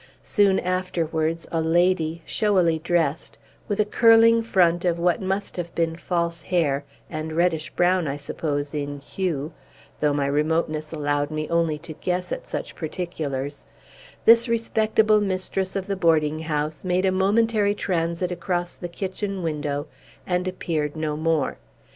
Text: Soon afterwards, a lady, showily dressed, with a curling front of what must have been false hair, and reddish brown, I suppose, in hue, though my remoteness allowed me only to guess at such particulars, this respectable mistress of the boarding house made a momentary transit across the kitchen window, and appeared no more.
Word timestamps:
Soon 0.23 0.59
afterwards, 0.59 1.47
a 1.51 1.61
lady, 1.61 2.23
showily 2.25 2.79
dressed, 2.79 3.37
with 3.67 3.79
a 3.79 3.85
curling 3.85 4.41
front 4.41 4.83
of 4.83 4.97
what 4.97 5.21
must 5.21 5.55
have 5.57 5.75
been 5.75 5.95
false 5.95 6.41
hair, 6.41 6.83
and 7.07 7.33
reddish 7.33 7.69
brown, 7.69 8.07
I 8.07 8.17
suppose, 8.17 8.73
in 8.73 8.97
hue, 8.99 9.53
though 9.99 10.11
my 10.11 10.25
remoteness 10.25 10.91
allowed 10.91 11.29
me 11.29 11.47
only 11.51 11.77
to 11.77 11.93
guess 11.93 12.31
at 12.31 12.47
such 12.47 12.73
particulars, 12.73 13.63
this 14.25 14.49
respectable 14.49 15.21
mistress 15.21 15.75
of 15.75 15.85
the 15.85 15.95
boarding 15.95 16.39
house 16.39 16.83
made 16.83 17.05
a 17.05 17.11
momentary 17.11 17.75
transit 17.75 18.31
across 18.31 18.73
the 18.73 18.89
kitchen 18.89 19.43
window, 19.43 19.85
and 20.25 20.47
appeared 20.47 20.95
no 20.95 21.15
more. 21.15 21.59